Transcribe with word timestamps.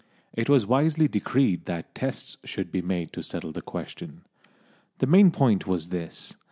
It 0.33 0.49
was 0.49 0.65
wisely 0.65 1.07
decreed 1.07 1.65
that 1.65 1.93
tests 1.93 2.35
should 2.43 2.71
be 2.71 2.81
made 2.81 3.13
to 3.13 3.21
settle 3.21 3.51
the 3.51 3.61
question. 3.61 4.23
The 4.97 5.05
main 5.05 5.29
point 5.29 5.67
was 5.67 5.89
this. 5.89 6.37